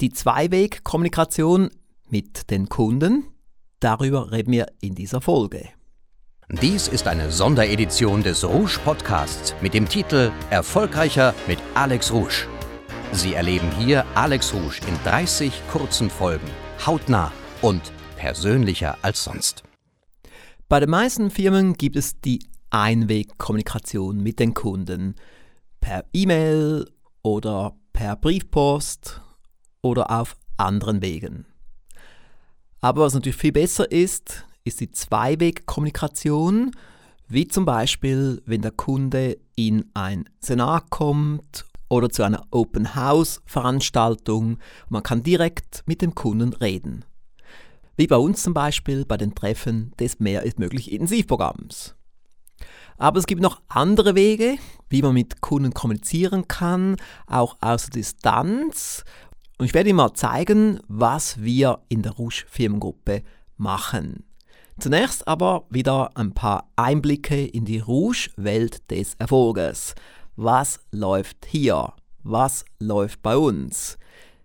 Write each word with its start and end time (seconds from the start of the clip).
Die 0.00 0.10
Zweiweg-Kommunikation 0.10 1.70
mit 2.08 2.52
den 2.52 2.68
Kunden, 2.68 3.24
darüber 3.80 4.30
reden 4.30 4.52
wir 4.52 4.66
in 4.80 4.94
dieser 4.94 5.20
Folge. 5.20 5.70
Dies 6.62 6.86
ist 6.86 7.08
eine 7.08 7.32
Sonderedition 7.32 8.22
des 8.22 8.44
Rouge 8.44 8.78
Podcasts 8.84 9.56
mit 9.60 9.74
dem 9.74 9.88
Titel 9.88 10.30
Erfolgreicher 10.50 11.34
mit 11.48 11.58
Alex 11.74 12.12
Rouge. 12.12 12.46
Sie 13.10 13.34
erleben 13.34 13.72
hier 13.76 14.06
Alex 14.14 14.54
Rouge 14.54 14.78
in 14.86 14.94
30 15.02 15.52
kurzen 15.68 16.10
Folgen, 16.10 16.46
hautnah 16.86 17.32
und 17.60 17.82
persönlicher 18.14 18.96
als 19.02 19.24
sonst. 19.24 19.64
Bei 20.68 20.78
den 20.78 20.90
meisten 20.90 21.32
Firmen 21.32 21.72
gibt 21.72 21.96
es 21.96 22.20
die 22.20 22.38
Einwegkommunikation 22.70 24.22
mit 24.22 24.38
den 24.38 24.54
Kunden 24.54 25.16
per 25.80 26.04
E-Mail 26.12 26.88
oder 27.22 27.74
per 27.92 28.14
Briefpost 28.14 29.22
oder 29.82 30.10
auf 30.10 30.36
anderen 30.56 31.02
Wegen. 31.02 31.46
Aber 32.80 33.02
was 33.02 33.14
natürlich 33.14 33.36
viel 33.36 33.52
besser 33.52 33.90
ist, 33.90 34.44
ist 34.64 34.80
die 34.80 34.90
Zweiwegkommunikation, 34.90 36.72
wie 37.28 37.48
zum 37.48 37.64
Beispiel, 37.64 38.42
wenn 38.46 38.62
der 38.62 38.70
Kunde 38.70 39.38
in 39.56 39.90
ein 39.94 40.28
Senat 40.40 40.90
kommt 40.90 41.66
oder 41.88 42.10
zu 42.10 42.22
einer 42.22 42.46
Open 42.50 42.94
House 42.94 43.42
Veranstaltung. 43.46 44.58
Man 44.88 45.02
kann 45.02 45.22
direkt 45.22 45.82
mit 45.86 46.02
dem 46.02 46.14
Kunden 46.14 46.52
reden. 46.54 47.04
Wie 47.96 48.06
bei 48.06 48.16
uns 48.16 48.42
zum 48.42 48.54
Beispiel 48.54 49.04
bei 49.04 49.16
den 49.16 49.34
Treffen 49.34 49.92
des 49.98 50.20
Mehr 50.20 50.44
ist 50.44 50.58
möglich 50.58 50.92
Intensivprogramms. 50.92 51.96
Aber 52.96 53.18
es 53.18 53.26
gibt 53.26 53.40
noch 53.40 53.60
andere 53.68 54.14
Wege, 54.14 54.56
wie 54.88 55.02
man 55.02 55.14
mit 55.14 55.40
Kunden 55.40 55.72
kommunizieren 55.72 56.48
kann, 56.48 56.96
auch 57.26 57.56
aus 57.60 57.84
der 57.84 58.00
Distanz. 58.00 59.04
Und 59.58 59.66
ich 59.66 59.74
werde 59.74 59.90
Ihnen 59.90 59.96
mal 59.96 60.14
zeigen, 60.14 60.78
was 60.86 61.42
wir 61.42 61.80
in 61.88 62.02
der 62.02 62.12
Rouge 62.12 62.44
Firmengruppe 62.48 63.22
machen. 63.56 64.24
Zunächst 64.78 65.26
aber 65.26 65.66
wieder 65.68 66.16
ein 66.16 66.32
paar 66.32 66.70
Einblicke 66.76 67.44
in 67.44 67.64
die 67.64 67.80
Rouge-Welt 67.80 68.88
des 68.92 69.14
Erfolges. 69.14 69.96
Was 70.36 70.78
läuft 70.92 71.46
hier? 71.46 71.92
Was 72.22 72.64
läuft 72.78 73.20
bei 73.22 73.36
uns? 73.36 73.98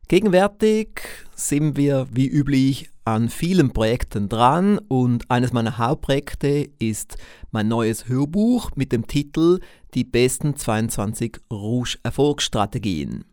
Gegenwärtig 0.08 1.02
sind 1.36 1.78
wir 1.78 2.08
wie 2.12 2.28
üblich 2.28 2.90
an 3.06 3.30
vielen 3.30 3.72
Projekten 3.72 4.30
dran 4.30 4.80
und 4.88 5.30
eines 5.30 5.54
meiner 5.54 5.78
Hauptprojekte 5.78 6.70
ist 6.80 7.18
mein 7.52 7.68
neues 7.68 8.08
Hörbuch 8.08 8.72
mit 8.76 8.92
dem 8.92 9.06
Titel 9.06 9.60
Die 9.94 10.04
besten 10.04 10.56
22 10.56 11.40
Rouge 11.52 12.00
Erfolgsstrategien. 12.02 13.26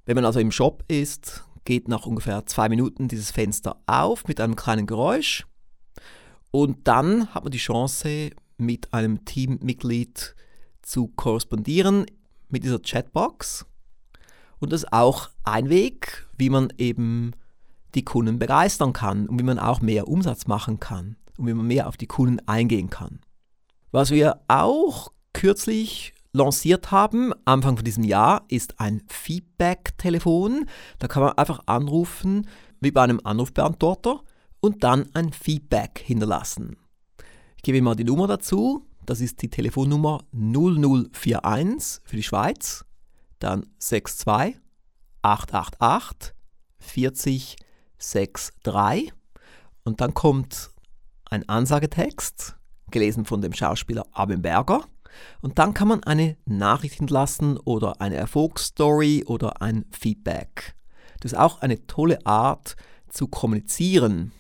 Wenn 0.07 0.15
man 0.15 0.25
also 0.25 0.41
im 0.41 0.51
Shop 0.51 0.83
ist, 0.89 1.45
geht 1.67 1.89
nach 1.89 2.07
ungefähr 2.07 2.47
zwei 2.47 2.71
Minuten 2.71 3.09
dieses 3.09 3.31
Fenster 3.31 3.77
auf 3.85 4.27
mit 4.27 4.41
einem 4.41 4.57
kleinen 4.57 4.87
Geräusch. 4.87 5.47
Und 6.51 6.89
dann 6.89 7.35
hat 7.35 7.45
man 7.45 7.53
die 7.53 7.59
Chance, 7.59 8.31
mit 8.57 8.95
einem 8.95 9.27
Teammitglied 9.27 10.35
zu 10.81 11.09
korrespondieren 11.09 12.07
mit 12.49 12.65
dieser 12.65 12.79
Chatbox. 12.79 13.67
Und 14.61 14.73
das 14.73 14.85
ist 14.85 14.93
auch 14.95 15.29
ein 15.45 15.69
Weg, 15.69 16.27
wie 16.39 16.49
man 16.49 16.73
eben 16.79 17.35
die 17.95 18.05
Kunden 18.05 18.39
begeistern 18.39 18.93
kann 18.93 19.29
und 19.29 19.39
wie 19.39 19.45
man 19.45 19.59
auch 19.59 19.81
mehr 19.81 20.09
Umsatz 20.09 20.47
machen 20.47 20.81
kann 20.81 21.17
und 21.37 21.47
wie 21.47 21.55
man 21.55 21.67
mehr 21.67 21.89
auf 21.89 21.97
die 21.97 22.07
Kunden 22.07 22.47
eingehen 22.47 22.91
kann. 22.91 23.21
Was 23.91 24.11
wir 24.11 24.41
auch 24.49 25.13
kürzlich 25.33 26.15
lanciert 26.33 26.91
haben, 26.91 27.33
Anfang 27.45 27.77
von 27.77 27.85
diesem 27.85 28.05
Jahr, 28.05 28.45
ist 28.49 28.81
ein 28.81 29.03
Feedback-Telefon. 29.09 30.67
Da 30.99 31.09
kann 31.09 31.23
man 31.23 31.33
einfach 31.33 31.61
anrufen, 31.67 32.47
wie 32.81 32.91
bei 32.91 33.03
einem 33.03 33.21
Anrufbeantworter, 33.25 34.23
und 34.61 34.83
dann 34.83 35.09
ein 35.15 35.33
Feedback 35.33 36.03
hinterlassen. 36.05 36.77
Ich 37.57 37.63
gebe 37.63 37.81
mal 37.81 37.95
die 37.95 38.05
Nummer 38.05 38.27
dazu. 38.27 38.87
Das 39.07 39.21
ist 39.21 39.41
die 39.41 39.49
Telefonnummer 39.49 40.25
0041 40.33 42.03
für 42.05 42.17
die 42.17 42.23
Schweiz, 42.23 42.85
dann 43.39 43.67
62 43.79 44.61
888 45.23 46.35
40 46.79 47.57
6.3 48.01 49.11
und 49.85 50.01
dann 50.01 50.15
kommt 50.15 50.71
ein 51.31 51.49
Ansagetext, 51.49 52.57
gelesen 52.91 53.25
von 53.25 53.41
dem 53.41 53.53
Schauspieler 53.53 54.07
Abin 54.13 54.43
Berger. 54.43 54.85
Und 55.41 55.59
dann 55.59 55.75
kann 55.75 55.89
man 55.89 56.05
eine 56.05 56.37
Nachricht 56.45 56.95
hinterlassen 56.95 57.59
oder 57.59 58.01
eine 58.01 58.17
Erfolgsstory 58.17 59.25
oder 59.27 59.61
ein 59.63 59.85
Feedback. 59.91 60.75
Das 61.21 61.33
ist 61.33 61.39
auch 61.39 61.61
eine 61.61 61.87
tolle 61.87 62.25
Art 62.25 62.77
zu 63.09 63.27
kommunizieren. 63.27 64.33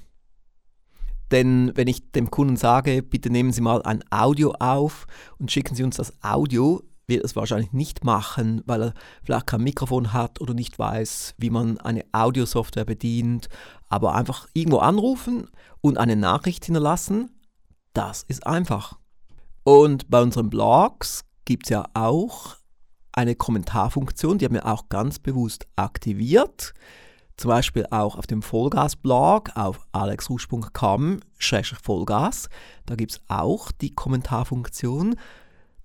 Denn 1.30 1.72
wenn 1.74 1.88
ich 1.88 2.10
dem 2.12 2.30
Kunden 2.30 2.56
sage, 2.56 3.02
bitte 3.02 3.30
nehmen 3.30 3.52
Sie 3.52 3.60
mal 3.60 3.82
ein 3.82 4.02
Audio 4.10 4.52
auf 4.52 5.06
und 5.38 5.50
schicken 5.50 5.74
Sie 5.74 5.82
uns 5.82 5.96
das 5.96 6.12
Audio, 6.22 6.82
wird 7.08 7.24
es 7.24 7.34
wahrscheinlich 7.34 7.72
nicht 7.72 8.04
machen, 8.04 8.62
weil 8.66 8.82
er 8.82 8.94
vielleicht 9.24 9.46
kein 9.46 9.62
Mikrofon 9.62 10.12
hat 10.12 10.40
oder 10.40 10.54
nicht 10.54 10.78
weiß, 10.78 11.34
wie 11.38 11.50
man 11.50 11.78
eine 11.78 12.04
Audiosoftware 12.12 12.84
bedient. 12.84 13.48
Aber 13.88 14.14
einfach 14.14 14.46
irgendwo 14.52 14.78
anrufen 14.78 15.48
und 15.80 15.98
eine 15.98 16.14
Nachricht 16.16 16.66
hinterlassen, 16.66 17.30
das 17.94 18.22
ist 18.22 18.46
einfach. 18.46 18.98
Und 19.64 20.08
bei 20.10 20.22
unseren 20.22 20.50
Blogs 20.50 21.24
gibt 21.44 21.66
es 21.66 21.70
ja 21.70 21.86
auch 21.94 22.54
eine 23.12 23.34
Kommentarfunktion, 23.34 24.38
die 24.38 24.44
haben 24.44 24.54
wir 24.54 24.66
auch 24.66 24.88
ganz 24.88 25.18
bewusst 25.18 25.66
aktiviert. 25.76 26.72
Zum 27.36 27.48
Beispiel 27.50 27.84
auch 27.90 28.16
auf 28.16 28.26
dem 28.26 28.40
Vollgas-Blog 28.42 29.50
auf 29.54 29.80
alexrusch.com-vollgas. 29.92 32.48
Da 32.86 32.94
gibt 32.96 33.12
es 33.12 33.20
auch 33.28 33.70
die 33.72 33.94
Kommentarfunktion. 33.94 35.16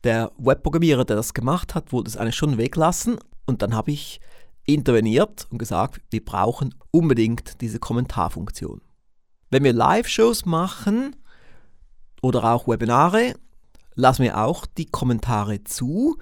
Der 0.04 0.32
Webprogrammierer, 0.38 1.06
der 1.06 1.16
das 1.16 1.34
gemacht 1.34 1.76
hat, 1.76 1.94
wollte 1.94 2.10
es 2.10 2.18
eigentlich 2.18 2.36
schon 2.36 2.58
weglassen 2.58 3.20
und 3.46 3.62
dann 3.62 3.74
habe 3.74 3.92
ich 3.92 4.20
interveniert 4.66 5.48
und 5.50 5.58
gesagt, 5.58 6.02
wir 6.10 6.24
brauchen 6.24 6.76
unbedingt 6.92 7.62
diese 7.62 7.80
Kommentarfunktion. 7.80 8.82
Wenn 9.50 9.64
wir 9.64 9.74
Live-Shows 9.74 10.46
machen 10.46 11.16
oder 12.22 12.44
auch 12.46 12.68
Webinare, 12.68 13.36
lassen 13.96 14.24
wir 14.24 14.38
auch 14.40 14.66
die 14.66 14.86
Kommentare 14.86 15.64
zu, 15.64 16.18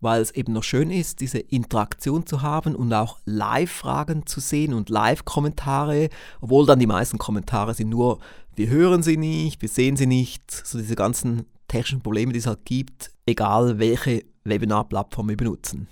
weil 0.00 0.20
es 0.20 0.32
eben 0.32 0.52
noch 0.52 0.62
schön 0.62 0.90
ist, 0.90 1.20
diese 1.20 1.38
Interaktion 1.38 2.26
zu 2.26 2.42
haben 2.42 2.76
und 2.76 2.92
auch 2.92 3.18
Live-Fragen 3.24 4.26
zu 4.26 4.40
sehen 4.40 4.74
und 4.74 4.90
Live-Kommentare, 4.90 6.10
obwohl 6.40 6.66
dann 6.66 6.78
die 6.78 6.86
meisten 6.86 7.18
Kommentare 7.18 7.74
sind 7.74 7.88
nur, 7.88 8.18
wir 8.54 8.68
hören 8.68 9.02
sie 9.02 9.16
nicht, 9.16 9.62
wir 9.62 9.68
sehen 9.68 9.96
sie 9.96 10.06
nicht, 10.06 10.50
so 10.50 10.78
diese 10.78 10.94
ganzen 10.94 11.46
technischen 11.74 12.02
Probleme, 12.02 12.32
die 12.32 12.38
es 12.38 12.46
halt 12.46 12.64
gibt, 12.64 13.10
egal 13.26 13.78
welche 13.78 14.24
Webinar-Plattform 14.44 15.28
wir 15.28 15.36
benutzen. 15.36 15.88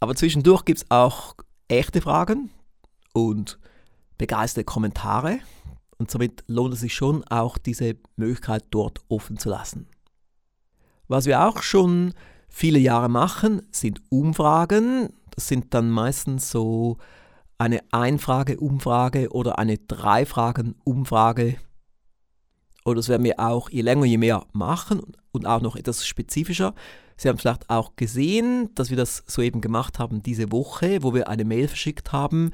Aber 0.00 0.16
zwischendurch 0.16 0.64
gibt 0.64 0.80
es 0.80 0.90
auch 0.90 1.34
echte 1.68 2.00
Fragen 2.00 2.50
und 3.12 3.58
begeisterte 4.16 4.64
Kommentare 4.64 5.38
und 5.98 6.10
somit 6.10 6.42
lohnt 6.48 6.74
es 6.74 6.80
sich 6.80 6.94
schon 6.94 7.22
auch 7.24 7.56
diese 7.56 7.96
Möglichkeit 8.16 8.64
dort 8.70 9.00
offen 9.08 9.38
zu 9.38 9.48
lassen. 9.48 9.86
Was 11.06 11.26
wir 11.26 11.46
auch 11.46 11.62
schon 11.62 12.14
viele 12.48 12.80
Jahre 12.80 13.08
machen, 13.08 13.62
sind 13.70 14.02
Umfragen. 14.10 15.10
Das 15.30 15.46
sind 15.46 15.72
dann 15.72 15.90
meistens 15.90 16.50
so 16.50 16.98
eine 17.58 17.80
Einfrage-Umfrage 17.92 19.30
oder 19.30 19.58
eine 19.58 19.78
Drei-Fragen-Umfrage. 19.78 21.56
Oder 22.88 22.96
das 22.96 23.08
werden 23.08 23.24
wir 23.24 23.38
auch 23.38 23.70
je 23.70 23.82
länger, 23.82 24.06
je 24.06 24.18
mehr 24.18 24.46
machen 24.52 25.02
und 25.32 25.46
auch 25.46 25.60
noch 25.60 25.76
etwas 25.76 26.06
spezifischer. 26.06 26.74
Sie 27.16 27.28
haben 27.28 27.38
vielleicht 27.38 27.68
auch 27.68 27.96
gesehen, 27.96 28.70
dass 28.74 28.90
wir 28.90 28.96
das 28.96 29.24
soeben 29.26 29.60
gemacht 29.60 29.98
haben 29.98 30.22
diese 30.22 30.52
Woche, 30.52 31.02
wo 31.02 31.12
wir 31.12 31.28
eine 31.28 31.44
Mail 31.44 31.68
verschickt 31.68 32.12
haben 32.12 32.52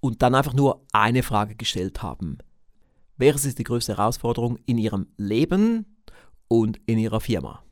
und 0.00 0.22
dann 0.22 0.34
einfach 0.34 0.52
nur 0.52 0.84
eine 0.92 1.22
Frage 1.22 1.54
gestellt 1.54 2.02
haben. 2.02 2.38
Welches 3.16 3.44
ist 3.44 3.58
die 3.58 3.64
größte 3.64 3.96
Herausforderung 3.96 4.58
in 4.66 4.78
Ihrem 4.78 5.06
Leben 5.16 5.96
und 6.48 6.78
in 6.86 6.98
Ihrer 6.98 7.20
Firma? 7.20 7.62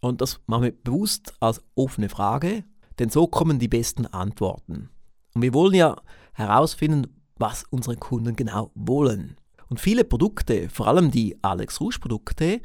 Und 0.00 0.20
das 0.20 0.40
machen 0.46 0.64
wir 0.64 0.72
bewusst 0.72 1.34
als 1.40 1.62
offene 1.74 2.08
Frage, 2.08 2.64
denn 2.98 3.08
so 3.08 3.26
kommen 3.26 3.58
die 3.58 3.68
besten 3.68 4.06
Antworten. 4.06 4.90
Und 5.34 5.42
wir 5.42 5.54
wollen 5.54 5.74
ja 5.74 5.96
herausfinden, 6.34 7.06
was 7.36 7.64
unsere 7.70 7.96
Kunden 7.96 8.36
genau 8.36 8.70
wollen. 8.74 9.36
Und 9.72 9.80
viele 9.80 10.04
Produkte, 10.04 10.68
vor 10.68 10.86
allem 10.86 11.10
die 11.10 11.34
Alex 11.40 11.80
Rouge 11.80 11.98
Produkte, 11.98 12.60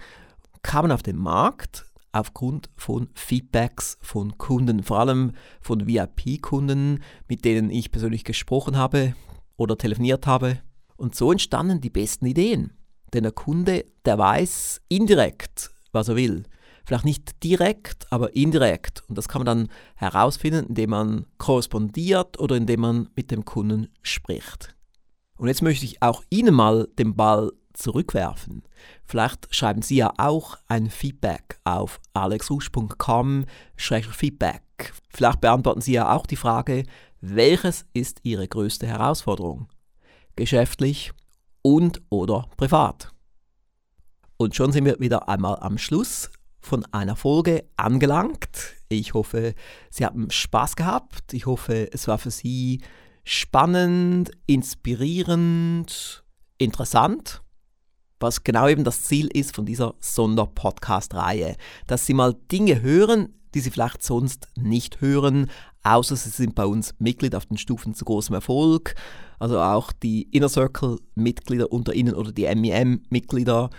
kamen 0.62 0.92
auf 0.92 1.04
den 1.04 1.16
Markt 1.16 1.86
aufgrund 2.12 2.70
von 2.76 3.08
Feedbacks 3.14 3.98
von 4.02 4.38
Kunden, 4.38 4.84
vor 4.84 5.00
allem 5.00 5.32
von 5.62 5.88
VIP-Kunden, 5.88 7.02
mit 7.30 7.46
denen 7.46 7.70
ich 7.70 7.92
persönlich 7.92 8.26
gesprochen 8.26 8.76
habe 8.76 9.16
oder 9.56 9.78
telefoniert 9.78 10.28
habe. 10.28 10.60
Und 10.98 11.16
so 11.16 11.32
entstanden 11.32 11.80
die 11.80 11.90
besten 11.90 12.26
Ideen. 12.26 12.74
Denn 13.14 13.24
der 13.24 13.32
Kunde, 13.32 13.86
der 14.04 14.18
weiß 14.18 14.82
indirekt, 14.90 15.72
was 15.94 16.10
er 16.10 16.18
will. 16.18 16.44
Vielleicht 16.84 17.06
nicht 17.06 17.42
direkt, 17.42 18.12
aber 18.12 18.36
indirekt. 18.36 19.02
Und 19.08 19.18
das 19.18 19.30
kann 19.30 19.40
man 19.40 19.46
dann 19.46 19.70
herausfinden, 19.96 20.66
indem 20.68 20.90
man 20.90 21.26
korrespondiert 21.38 22.38
oder 22.38 22.58
indem 22.58 22.82
man 22.82 23.10
mit 23.16 23.32
dem 23.32 23.46
Kunden 23.46 23.88
spricht. 24.02 24.76
Und 25.38 25.48
jetzt 25.48 25.62
möchte 25.62 25.86
ich 25.86 26.02
auch 26.02 26.24
Ihnen 26.30 26.54
mal 26.54 26.90
den 26.98 27.16
Ball 27.16 27.54
zurückwerfen. 27.74 28.64
Vielleicht 29.06 29.54
schreiben 29.54 29.82
Sie 29.82 29.98
ja 29.98 30.14
auch 30.18 30.58
ein 30.68 30.90
Feedback 30.90 31.60
auf 31.64 32.00
alexrusch.com-feedback. 32.14 34.94
Vielleicht 35.10 35.42
beantworten 35.42 35.82
Sie 35.82 35.94
ja 35.94 36.14
auch 36.14 36.26
die 36.26 36.36
Frage, 36.36 36.84
welches 37.22 37.86
ist 37.94 38.20
Ihre 38.24 38.48
größte 38.48 38.88
Herausforderung? 38.88 39.68
Geschäftlich 40.36 41.12
und 41.62 42.02
oder 42.10 42.50
privat? 42.58 43.12
Und 44.38 44.56
schon 44.56 44.72
sind 44.72 44.86
wir 44.86 45.00
wieder 45.00 45.30
einmal 45.30 45.58
am 45.60 45.78
Schluss 45.78 46.32
von 46.60 46.86
einer 46.92 47.16
Folge 47.16 47.66
angelangt. 47.76 48.76
Ich 48.90 49.14
hoffe, 49.14 49.54
Sie 49.90 50.06
haben 50.06 50.30
Spaß 50.30 50.76
gehabt. 50.76 51.34
Ich 51.34 51.46
hoffe, 51.46 51.90
es 51.92 52.08
war 52.08 52.18
für 52.18 52.32
Sie 52.32 52.82
spannend, 53.28 54.32
inspirierend, 54.46 56.24
interessant. 56.58 57.42
Was 58.20 58.44
genau 58.44 58.68
eben 58.68 58.86
das 58.86 59.04
Ziel 59.04 59.28
ist 59.28 59.54
von 59.54 59.66
dieser 59.66 59.96
Sonderpodcast-Reihe. 60.00 61.56
Dass 61.86 62.06
Sie 62.06 62.14
mal 62.14 62.36
Dinge 62.52 62.82
hören, 62.82 63.34
die 63.54 63.60
Sie 63.60 63.70
vielleicht 63.70 64.02
sonst 64.02 64.48
nicht 64.56 65.02
hören, 65.02 65.52
außer 65.84 66.16
Sie 66.16 66.30
sind 66.30 66.56
bei 66.56 66.66
uns 66.66 66.96
Mitglied 67.00 67.36
auf 67.36 67.46
den 67.46 67.58
Stufen 67.58 67.94
zu 67.94 68.06
großem 68.06 68.34
Erfolg. 68.34 68.96
Also 69.40 69.60
auch 69.60 69.92
die 69.92 70.24
Inner 70.32 70.50
Circle-Mitglieder 70.50 71.72
unter 71.72 71.94
Ihnen 71.94 72.16
oder 72.16 72.32
die 72.32 72.46
MEM-Mitglieder, 72.56 73.70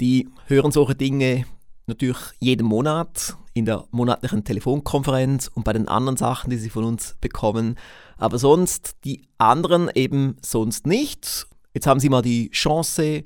die 0.00 0.28
hören 0.46 0.70
solche 0.70 0.94
Dinge 0.94 1.44
natürlich 1.92 2.18
jeden 2.40 2.66
Monat 2.66 3.36
in 3.54 3.66
der 3.66 3.84
monatlichen 3.90 4.44
Telefonkonferenz 4.44 5.50
und 5.52 5.64
bei 5.64 5.72
den 5.72 5.88
anderen 5.88 6.16
Sachen, 6.16 6.50
die 6.50 6.56
Sie 6.56 6.70
von 6.70 6.84
uns 6.84 7.16
bekommen. 7.20 7.76
Aber 8.16 8.38
sonst 8.38 8.96
die 9.04 9.28
anderen 9.38 9.90
eben 9.94 10.36
sonst 10.42 10.86
nicht. 10.86 11.46
Jetzt 11.74 11.86
haben 11.86 12.00
Sie 12.00 12.08
mal 12.08 12.22
die 12.22 12.50
Chance, 12.50 13.24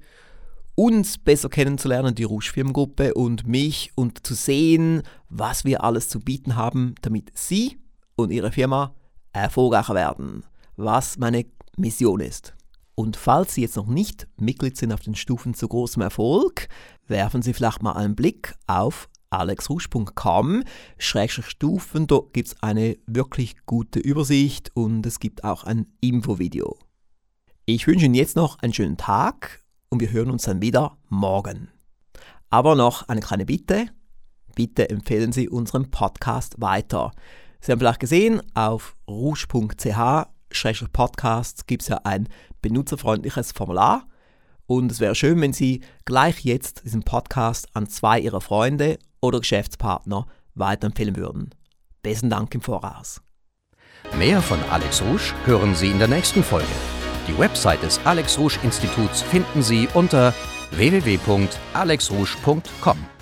uns 0.74 1.18
besser 1.18 1.48
kennenzulernen, 1.48 2.14
die 2.14 2.24
Rouge 2.24 2.50
Firmengruppe 2.52 3.14
und 3.14 3.46
mich 3.46 3.92
und 3.94 4.26
zu 4.26 4.34
sehen, 4.34 5.02
was 5.28 5.64
wir 5.64 5.84
alles 5.84 6.08
zu 6.08 6.20
bieten 6.20 6.56
haben, 6.56 6.94
damit 7.02 7.30
Sie 7.34 7.78
und 8.16 8.30
Ihre 8.30 8.52
Firma 8.52 8.94
erfolgreicher 9.32 9.94
werden. 9.94 10.44
Was 10.76 11.18
meine 11.18 11.46
Mission 11.76 12.20
ist. 12.20 12.54
Und 12.94 13.16
falls 13.16 13.54
Sie 13.54 13.62
jetzt 13.62 13.76
noch 13.76 13.86
nicht 13.86 14.26
Mitglied 14.38 14.76
sind 14.76 14.92
auf 14.92 15.00
den 15.00 15.14
Stufen 15.14 15.54
zu 15.54 15.68
großem 15.68 16.02
Erfolg, 16.02 16.68
werfen 17.08 17.42
Sie 17.42 17.52
vielleicht 17.52 17.82
mal 17.82 17.92
einen 17.92 18.16
Blick 18.16 18.54
auf 18.66 19.08
alexrusch.com 19.30 20.62
Stufen. 20.98 22.06
Dort 22.06 22.32
gibt 22.32 22.48
es 22.48 22.62
eine 22.62 22.96
wirklich 23.06 23.56
gute 23.66 23.98
Übersicht 23.98 24.70
und 24.74 25.04
es 25.06 25.20
gibt 25.20 25.44
auch 25.44 25.64
ein 25.64 25.86
Infovideo. 26.00 26.78
Ich 27.64 27.86
wünsche 27.86 28.06
Ihnen 28.06 28.14
jetzt 28.14 28.36
noch 28.36 28.58
einen 28.60 28.72
schönen 28.72 28.96
Tag 28.96 29.64
und 29.88 30.00
wir 30.00 30.12
hören 30.12 30.30
uns 30.30 30.44
dann 30.44 30.62
wieder 30.62 30.98
morgen. 31.08 31.68
Aber 32.50 32.74
noch 32.74 33.08
eine 33.08 33.20
kleine 33.20 33.44
Bitte. 33.44 33.88
Bitte 34.54 34.88
empfehlen 34.88 35.32
Sie 35.32 35.48
unseren 35.48 35.90
Podcast 35.90 36.60
weiter. 36.60 37.12
Sie 37.60 37.72
haben 37.72 37.80
vielleicht 37.80 38.00
gesehen, 38.00 38.40
auf 38.54 38.96
rouge.ch 39.08 40.28
Podcast 40.92 41.66
gibt 41.66 41.82
es 41.82 41.88
ja 41.88 42.00
ein 42.04 42.28
benutzerfreundliches 42.62 43.52
Formular. 43.52 44.06
Und 44.66 44.90
es 44.90 45.00
wäre 45.00 45.14
schön, 45.14 45.40
wenn 45.40 45.52
Sie 45.52 45.82
gleich 46.04 46.44
jetzt 46.44 46.84
diesen 46.84 47.02
Podcast 47.02 47.68
an 47.74 47.88
zwei 47.88 48.20
Ihrer 48.20 48.40
Freunde 48.40 48.98
oder 49.20 49.40
Geschäftspartner 49.40 50.26
weiterempfehlen 50.54 51.16
würden. 51.16 51.50
Besten 52.02 52.30
Dank 52.30 52.54
im 52.54 52.60
Voraus. 52.60 53.20
Mehr 54.18 54.42
von 54.42 54.58
Alex 54.70 55.02
Rouge 55.02 55.34
hören 55.44 55.74
Sie 55.74 55.90
in 55.90 55.98
der 55.98 56.06
nächsten 56.08 56.44
Folge. 56.44 56.66
Die 57.28 57.38
Website 57.38 57.82
des 57.82 58.00
Alex 58.04 58.38
Rouge 58.38 58.58
Instituts 58.62 59.22
finden 59.22 59.62
Sie 59.62 59.88
unter 59.94 60.32
www.alexrouge.com. 60.70 63.15